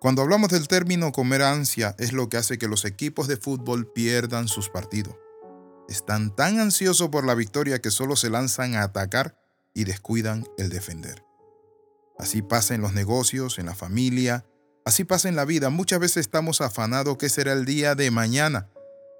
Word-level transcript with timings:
Cuando 0.00 0.22
hablamos 0.22 0.50
del 0.50 0.68
término 0.68 1.10
comer 1.10 1.42
ansia, 1.42 1.96
es 1.98 2.12
lo 2.12 2.28
que 2.28 2.36
hace 2.36 2.56
que 2.56 2.68
los 2.68 2.84
equipos 2.84 3.26
de 3.26 3.36
fútbol 3.36 3.90
pierdan 3.92 4.46
sus 4.46 4.68
partidos. 4.68 5.16
Están 5.88 6.34
tan 6.36 6.60
ansiosos 6.60 7.08
por 7.08 7.26
la 7.26 7.34
victoria 7.34 7.80
que 7.80 7.90
solo 7.90 8.14
se 8.14 8.30
lanzan 8.30 8.76
a 8.76 8.84
atacar 8.84 9.36
y 9.74 9.84
descuidan 9.84 10.46
el 10.56 10.68
defender. 10.68 11.24
Así 12.16 12.42
pasa 12.42 12.74
en 12.74 12.80
los 12.80 12.92
negocios, 12.92 13.58
en 13.58 13.66
la 13.66 13.74
familia, 13.74 14.44
así 14.84 15.02
pasa 15.02 15.28
en 15.28 15.34
la 15.34 15.44
vida. 15.44 15.68
Muchas 15.68 15.98
veces 15.98 16.18
estamos 16.18 16.60
afanados 16.60 17.16
que 17.16 17.28
será 17.28 17.52
el 17.52 17.64
día 17.64 17.96
de 17.96 18.12
mañana 18.12 18.68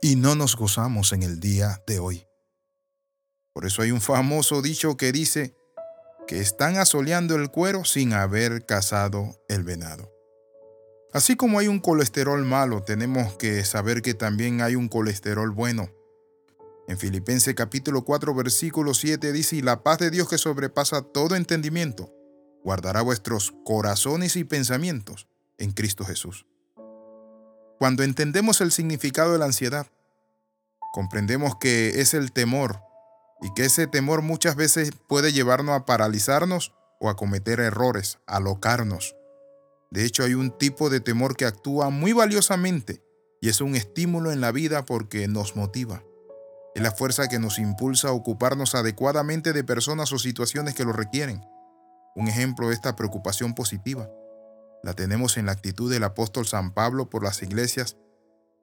y 0.00 0.16
no 0.16 0.34
nos 0.34 0.56
gozamos 0.56 1.12
en 1.12 1.22
el 1.22 1.38
día 1.38 1.82
de 1.86 1.98
hoy. 1.98 2.26
Por 3.52 3.66
eso 3.66 3.82
hay 3.82 3.90
un 3.90 4.00
famoso 4.00 4.62
dicho 4.62 4.96
que 4.96 5.12
dice 5.12 5.54
que 6.26 6.40
están 6.40 6.78
asoleando 6.78 7.34
el 7.36 7.50
cuero 7.50 7.84
sin 7.84 8.14
haber 8.14 8.64
cazado 8.64 9.36
el 9.48 9.64
venado. 9.64 10.10
Así 11.12 11.36
como 11.36 11.58
hay 11.58 11.68
un 11.68 11.78
colesterol 11.78 12.42
malo, 12.42 12.82
tenemos 12.82 13.34
que 13.34 13.64
saber 13.66 14.00
que 14.00 14.14
también 14.14 14.62
hay 14.62 14.76
un 14.76 14.88
colesterol 14.88 15.50
bueno. 15.50 15.90
En 16.88 16.96
Filipenses 16.96 17.54
capítulo 17.54 18.02
4 18.02 18.34
versículo 18.34 18.94
7 18.94 19.30
dice, 19.30 19.56
y 19.56 19.62
la 19.62 19.82
paz 19.82 19.98
de 19.98 20.10
Dios 20.10 20.26
que 20.26 20.38
sobrepasa 20.38 21.02
todo 21.02 21.36
entendimiento, 21.36 22.10
guardará 22.64 23.02
vuestros 23.02 23.52
corazones 23.62 24.36
y 24.36 24.44
pensamientos 24.44 25.28
en 25.58 25.72
Cristo 25.72 26.06
Jesús. 26.06 26.46
Cuando 27.78 28.04
entendemos 28.04 28.62
el 28.62 28.72
significado 28.72 29.32
de 29.32 29.38
la 29.38 29.44
ansiedad, 29.44 29.88
comprendemos 30.94 31.56
que 31.56 32.00
es 32.00 32.14
el 32.14 32.32
temor 32.32 32.80
y 33.42 33.52
que 33.52 33.66
ese 33.66 33.86
temor 33.86 34.22
muchas 34.22 34.56
veces 34.56 34.92
puede 35.08 35.32
llevarnos 35.32 35.76
a 35.76 35.84
paralizarnos 35.84 36.72
o 37.00 37.10
a 37.10 37.16
cometer 37.16 37.60
errores, 37.60 38.18
a 38.26 38.40
locarnos. 38.40 39.14
De 39.92 40.06
hecho, 40.06 40.24
hay 40.24 40.32
un 40.32 40.56
tipo 40.56 40.88
de 40.88 41.00
temor 41.00 41.36
que 41.36 41.44
actúa 41.44 41.90
muy 41.90 42.14
valiosamente 42.14 43.04
y 43.42 43.50
es 43.50 43.60
un 43.60 43.76
estímulo 43.76 44.32
en 44.32 44.40
la 44.40 44.50
vida 44.50 44.86
porque 44.86 45.28
nos 45.28 45.54
motiva. 45.54 46.02
Es 46.74 46.82
la 46.82 46.92
fuerza 46.92 47.28
que 47.28 47.38
nos 47.38 47.58
impulsa 47.58 48.08
a 48.08 48.12
ocuparnos 48.12 48.74
adecuadamente 48.74 49.52
de 49.52 49.64
personas 49.64 50.10
o 50.14 50.18
situaciones 50.18 50.74
que 50.74 50.86
lo 50.86 50.94
requieren. 50.94 51.44
Un 52.16 52.26
ejemplo 52.26 52.68
de 52.68 52.74
esta 52.74 52.96
preocupación 52.96 53.54
positiva 53.54 54.08
la 54.82 54.94
tenemos 54.94 55.36
en 55.36 55.44
la 55.44 55.52
actitud 55.52 55.92
del 55.92 56.04
apóstol 56.04 56.46
San 56.46 56.72
Pablo 56.72 57.10
por 57.10 57.22
las 57.22 57.42
iglesias 57.42 57.98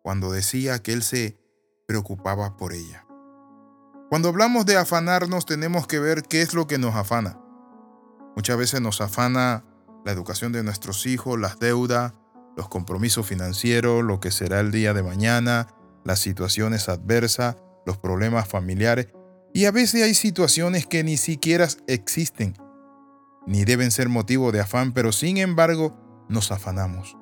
cuando 0.00 0.32
decía 0.32 0.78
que 0.78 0.94
él 0.94 1.02
se 1.02 1.38
preocupaba 1.86 2.56
por 2.56 2.72
ella. 2.72 3.06
Cuando 4.08 4.30
hablamos 4.30 4.64
de 4.64 4.78
afanarnos 4.78 5.44
tenemos 5.44 5.86
que 5.86 5.98
ver 5.98 6.22
qué 6.22 6.40
es 6.40 6.54
lo 6.54 6.66
que 6.66 6.78
nos 6.78 6.94
afana. 6.94 7.38
Muchas 8.34 8.56
veces 8.56 8.80
nos 8.80 9.02
afana 9.02 9.66
la 10.08 10.14
educación 10.14 10.52
de 10.52 10.62
nuestros 10.62 11.04
hijos, 11.04 11.38
las 11.38 11.58
deudas, 11.58 12.14
los 12.56 12.70
compromisos 12.70 13.26
financieros, 13.26 14.02
lo 14.02 14.20
que 14.20 14.30
será 14.30 14.60
el 14.60 14.70
día 14.70 14.94
de 14.94 15.02
mañana, 15.02 15.68
las 16.02 16.18
situaciones 16.18 16.88
adversas, 16.88 17.56
los 17.84 17.98
problemas 17.98 18.48
familiares. 18.48 19.08
Y 19.52 19.66
a 19.66 19.70
veces 19.70 20.02
hay 20.02 20.14
situaciones 20.14 20.86
que 20.86 21.04
ni 21.04 21.18
siquiera 21.18 21.68
existen, 21.88 22.56
ni 23.46 23.66
deben 23.66 23.90
ser 23.90 24.08
motivo 24.08 24.50
de 24.50 24.60
afán, 24.60 24.94
pero 24.94 25.12
sin 25.12 25.36
embargo 25.36 25.94
nos 26.30 26.52
afanamos. 26.52 27.18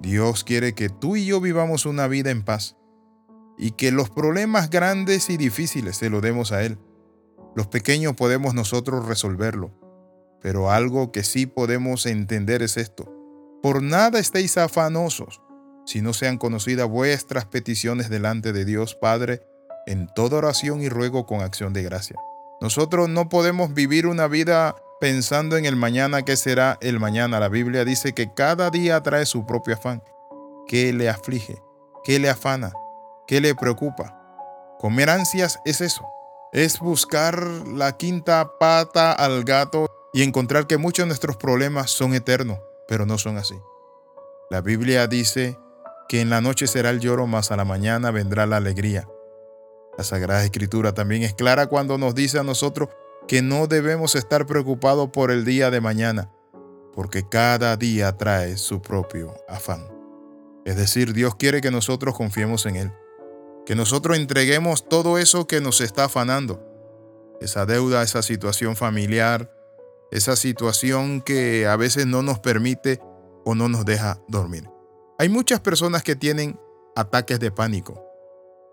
Dios 0.00 0.42
quiere 0.42 0.74
que 0.74 0.88
tú 0.88 1.14
y 1.14 1.24
yo 1.24 1.40
vivamos 1.40 1.86
una 1.86 2.08
vida 2.08 2.32
en 2.32 2.42
paz 2.42 2.76
y 3.56 3.70
que 3.70 3.92
los 3.92 4.10
problemas 4.10 4.70
grandes 4.70 5.30
y 5.30 5.36
difíciles 5.36 5.98
se 5.98 6.10
lo 6.10 6.20
demos 6.20 6.50
a 6.50 6.64
Él. 6.64 6.80
Los 7.54 7.68
pequeños 7.68 8.16
podemos 8.16 8.54
nosotros 8.54 9.06
resolverlo, 9.06 9.79
pero 10.42 10.70
algo 10.70 11.12
que 11.12 11.22
sí 11.22 11.46
podemos 11.46 12.06
entender 12.06 12.62
es 12.62 12.76
esto. 12.76 13.12
Por 13.62 13.82
nada 13.82 14.18
estéis 14.18 14.56
afanosos, 14.56 15.40
si 15.84 16.00
no 16.02 16.12
sean 16.12 16.38
conocidas 16.38 16.88
vuestras 16.88 17.46
peticiones 17.46 18.08
delante 18.08 18.52
de 18.52 18.64
Dios 18.64 18.94
Padre 18.94 19.42
en 19.86 20.06
toda 20.14 20.38
oración 20.38 20.80
y 20.82 20.88
ruego 20.88 21.26
con 21.26 21.40
acción 21.40 21.72
de 21.72 21.82
gracia. 21.82 22.16
Nosotros 22.60 23.08
no 23.08 23.28
podemos 23.28 23.74
vivir 23.74 24.06
una 24.06 24.28
vida 24.28 24.76
pensando 25.00 25.56
en 25.56 25.64
el 25.64 25.76
mañana 25.76 26.22
que 26.22 26.36
será 26.36 26.78
el 26.80 27.00
mañana. 27.00 27.40
La 27.40 27.48
Biblia 27.48 27.84
dice 27.84 28.12
que 28.12 28.32
cada 28.32 28.70
día 28.70 29.02
trae 29.02 29.26
su 29.26 29.46
propio 29.46 29.74
afán. 29.74 30.02
¿Qué 30.66 30.92
le 30.92 31.08
aflige? 31.08 31.60
¿Qué 32.04 32.18
le 32.18 32.28
afana? 32.28 32.72
¿Qué 33.26 33.40
le 33.40 33.54
preocupa? 33.54 34.16
Comer 34.78 35.10
ansias 35.10 35.58
es 35.64 35.80
eso. 35.80 36.06
Es 36.52 36.78
buscar 36.80 37.42
la 37.42 37.96
quinta 37.96 38.58
pata 38.58 39.12
al 39.12 39.44
gato 39.44 39.88
y 40.12 40.22
encontrar 40.22 40.66
que 40.66 40.76
muchos 40.76 41.04
de 41.04 41.08
nuestros 41.08 41.36
problemas 41.36 41.90
son 41.90 42.14
eternos, 42.14 42.58
pero 42.88 43.06
no 43.06 43.18
son 43.18 43.36
así. 43.36 43.54
La 44.50 44.60
Biblia 44.60 45.06
dice 45.06 45.58
que 46.08 46.20
en 46.20 46.30
la 46.30 46.40
noche 46.40 46.66
será 46.66 46.90
el 46.90 47.00
lloro, 47.00 47.26
mas 47.26 47.52
a 47.52 47.56
la 47.56 47.64
mañana 47.64 48.10
vendrá 48.10 48.46
la 48.46 48.56
alegría. 48.56 49.08
La 49.96 50.04
Sagrada 50.04 50.44
Escritura 50.44 50.92
también 50.92 51.22
es 51.22 51.34
clara 51.34 51.68
cuando 51.68 51.98
nos 51.98 52.14
dice 52.14 52.38
a 52.38 52.42
nosotros 52.42 52.88
que 53.28 53.42
no 53.42 53.68
debemos 53.68 54.16
estar 54.16 54.46
preocupados 54.46 55.10
por 55.10 55.30
el 55.30 55.44
día 55.44 55.70
de 55.70 55.80
mañana, 55.80 56.32
porque 56.92 57.28
cada 57.28 57.76
día 57.76 58.16
trae 58.16 58.56
su 58.56 58.82
propio 58.82 59.36
afán. 59.48 59.86
Es 60.64 60.76
decir, 60.76 61.12
Dios 61.12 61.36
quiere 61.36 61.60
que 61.60 61.70
nosotros 61.70 62.16
confiemos 62.16 62.66
en 62.66 62.76
Él, 62.76 62.92
que 63.64 63.76
nosotros 63.76 64.16
entreguemos 64.16 64.88
todo 64.88 65.16
eso 65.16 65.46
que 65.46 65.60
nos 65.60 65.80
está 65.80 66.04
afanando, 66.06 66.66
esa 67.40 67.66
deuda, 67.66 68.02
esa 68.02 68.22
situación 68.22 68.74
familiar, 68.74 69.59
esa 70.10 70.36
situación 70.36 71.20
que 71.20 71.66
a 71.66 71.76
veces 71.76 72.06
no 72.06 72.22
nos 72.22 72.38
permite 72.38 73.00
o 73.44 73.54
no 73.54 73.68
nos 73.68 73.84
deja 73.84 74.18
dormir. 74.28 74.68
Hay 75.18 75.28
muchas 75.28 75.60
personas 75.60 76.02
que 76.02 76.16
tienen 76.16 76.58
ataques 76.96 77.40
de 77.40 77.50
pánico. 77.50 78.04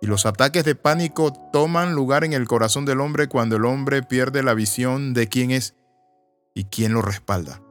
Y 0.02 0.08
los 0.08 0.25
ataques 0.25 0.64
de 0.64 0.75
pánico 0.75 1.34
toman 1.52 1.96
lugar 1.96 2.24
en 2.24 2.34
el 2.34 2.48
corazón 2.48 2.86
del 2.86 3.02
hombre 3.02 3.28
cuando 3.28 3.56
el 3.56 3.66
hombre 3.66 4.03
pierde 4.03 4.44
la 4.44 4.53
visión 4.53 5.14
de 5.14 5.28
quién 5.28 5.52
es 5.52 5.75
y 6.53 6.66
quién 6.66 6.94
lo 6.94 7.02
respalda. 7.02 7.62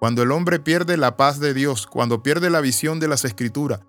Cuando 0.00 0.22
el 0.22 0.32
hombre 0.32 0.58
pierde 0.58 0.96
la 0.96 1.16
paz 1.16 1.38
de 1.40 1.54
Dios, 1.54 1.86
cuando 1.86 2.22
pierde 2.22 2.50
la 2.50 2.60
visión 2.60 3.00
de 3.00 3.08
las 3.08 3.24
escrituras, 3.24 3.80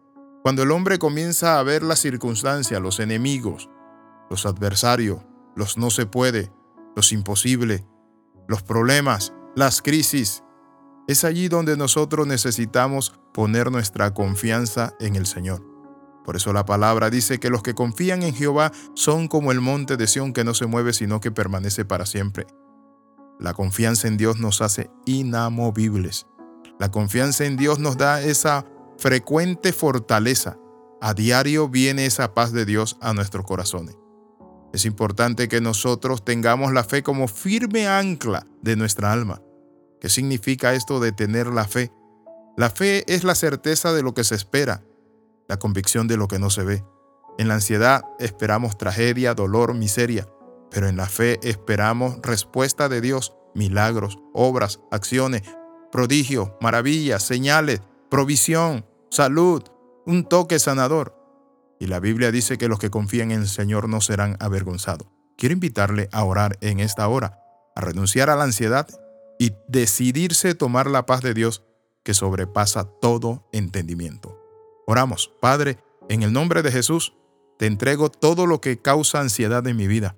cuando 0.41 0.63
el 0.63 0.71
hombre 0.71 0.99
comienza 0.99 1.59
a 1.59 1.63
ver 1.63 1.83
las 1.83 1.99
circunstancias, 1.99 2.81
los 2.81 2.99
enemigos, 2.99 3.69
los 4.29 4.45
adversarios, 4.45 5.19
los 5.55 5.77
no 5.77 5.89
se 5.89 6.05
puede, 6.05 6.51
los 6.95 7.11
imposible, 7.11 7.85
los 8.47 8.63
problemas, 8.63 9.33
las 9.55 9.81
crisis, 9.81 10.43
es 11.07 11.23
allí 11.23 11.47
donde 11.47 11.77
nosotros 11.77 12.27
necesitamos 12.27 13.13
poner 13.33 13.71
nuestra 13.71 14.13
confianza 14.13 14.93
en 14.99 15.15
el 15.15 15.25
Señor. 15.25 15.63
Por 16.25 16.35
eso 16.35 16.51
la 16.51 16.65
palabra 16.65 17.09
dice 17.09 17.39
que 17.39 17.49
los 17.49 17.63
que 17.63 17.73
confían 17.73 18.21
en 18.21 18.35
Jehová 18.35 18.73
son 18.95 19.29
como 19.29 19.53
el 19.53 19.61
monte 19.61 19.95
de 19.95 20.07
Sión 20.07 20.33
que 20.33 20.43
no 20.43 20.53
se 20.53 20.65
mueve 20.65 20.91
sino 20.91 21.21
que 21.21 21.31
permanece 21.31 21.85
para 21.85 22.05
siempre. 22.05 22.45
La 23.39 23.53
confianza 23.53 24.07
en 24.07 24.17
Dios 24.17 24.37
nos 24.37 24.61
hace 24.61 24.89
inamovibles. 25.05 26.27
La 26.79 26.91
confianza 26.91 27.45
en 27.45 27.55
Dios 27.55 27.79
nos 27.79 27.97
da 27.97 28.21
esa 28.21 28.65
frecuente 28.97 29.71
fortaleza. 29.71 30.57
A 30.99 31.13
diario 31.13 31.69
viene 31.69 32.05
esa 32.05 32.33
paz 32.33 32.51
de 32.51 32.65
Dios 32.65 32.97
a 32.99 33.13
nuestros 33.13 33.45
corazones. 33.45 33.95
Es 34.77 34.85
importante 34.85 35.47
que 35.47 35.59
nosotros 35.59 36.23
tengamos 36.23 36.71
la 36.71 36.83
fe 36.83 37.01
como 37.01 37.27
firme 37.27 37.88
ancla 37.88 38.45
de 38.61 38.75
nuestra 38.75 39.11
alma. 39.11 39.41
¿Qué 39.99 40.07
significa 40.07 40.75
esto 40.75 40.99
de 40.99 41.11
tener 41.11 41.47
la 41.47 41.65
fe? 41.65 41.91
La 42.57 42.69
fe 42.69 43.03
es 43.11 43.23
la 43.23 43.33
certeza 43.33 43.91
de 43.91 44.03
lo 44.03 44.13
que 44.13 44.23
se 44.23 44.35
espera, 44.35 44.83
la 45.47 45.57
convicción 45.57 46.07
de 46.07 46.15
lo 46.15 46.27
que 46.27 46.38
no 46.38 46.51
se 46.51 46.63
ve. 46.63 46.85
En 47.39 47.47
la 47.47 47.55
ansiedad 47.55 48.03
esperamos 48.19 48.77
tragedia, 48.77 49.33
dolor, 49.33 49.73
miseria, 49.73 50.27
pero 50.69 50.88
en 50.88 50.95
la 50.95 51.07
fe 51.07 51.39
esperamos 51.41 52.19
respuesta 52.21 52.88
de 52.88 53.01
Dios, 53.01 53.33
milagros, 53.55 54.19
obras, 54.31 54.79
acciones, 54.91 55.41
prodigios, 55.91 56.51
maravillas, 56.62 57.24
señales, 57.24 57.81
provisión, 58.12 58.85
salud, 59.09 59.63
un 60.06 60.24
toque 60.24 60.59
sanador. 60.59 61.16
Y 61.79 61.88
la 61.88 62.00
Biblia 62.00 62.31
dice 62.31 62.57
que 62.57 62.68
los 62.68 62.79
que 62.79 62.89
confían 62.89 63.31
en 63.31 63.41
el 63.41 63.47
Señor 63.47 63.88
no 63.89 64.01
serán 64.01 64.38
avergonzados. 64.39 65.07
Quiero 65.38 65.53
invitarle 65.53 66.09
a 66.12 66.24
orar 66.24 66.57
en 66.62 66.79
esta 66.79 67.07
hora, 67.07 67.39
a 67.75 67.81
renunciar 67.81 68.29
a 68.29 68.35
la 68.35 68.44
ansiedad 68.44 68.88
y 69.39 69.53
decidirse 69.68 70.56
tomar 70.56 70.89
la 70.89 71.06
paz 71.06 71.21
de 71.21 71.33
Dios 71.33 71.63
que 72.03 72.13
sobrepasa 72.13 72.85
todo 73.01 73.47
entendimiento. 73.51 74.41
Oramos, 74.88 75.31
Padre, 75.41 75.77
en 76.09 76.24
el 76.24 76.33
nombre 76.33 76.63
de 76.63 76.71
Jesús, 76.71 77.13
te 77.59 77.65
entrego 77.65 78.09
todo 78.09 78.47
lo 78.47 78.62
que 78.62 78.81
causa 78.81 79.19
ansiedad 79.19 79.65
en 79.68 79.77
mi 79.77 79.88
vida. 79.88 80.15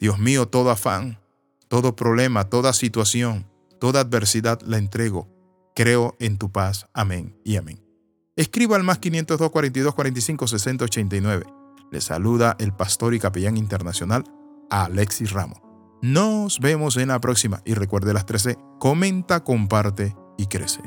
Dios 0.00 0.18
mío, 0.18 0.48
todo 0.48 0.70
afán, 0.70 1.20
todo 1.68 1.94
problema, 1.94 2.48
toda 2.48 2.72
situación, 2.72 3.46
toda 3.78 4.00
adversidad 4.00 4.60
la 4.62 4.78
entrego. 4.78 5.28
Creo 5.74 6.16
en 6.18 6.38
tu 6.38 6.50
paz. 6.50 6.86
Amén 6.92 7.36
y 7.44 7.56
amén. 7.56 7.87
Escriba 8.38 8.76
al 8.76 8.84
más 8.84 8.98
502 8.98 9.50
42 9.50 9.94
45 9.96 10.46
60 10.46 10.84
89. 10.84 11.46
Le 11.90 12.00
saluda 12.00 12.54
el 12.60 12.72
pastor 12.72 13.12
y 13.14 13.18
capellán 13.18 13.56
internacional 13.56 14.22
Alexis 14.70 15.32
Ramos. 15.32 15.58
Nos 16.02 16.60
vemos 16.60 16.96
en 16.98 17.08
la 17.08 17.20
próxima 17.20 17.62
y 17.64 17.74
recuerde 17.74 18.14
las 18.14 18.26
13. 18.26 18.56
Comenta, 18.78 19.42
comparte 19.42 20.14
y 20.36 20.46
crece. 20.46 20.82